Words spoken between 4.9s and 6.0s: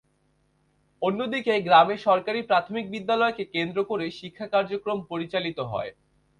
পরিচালিত হয়।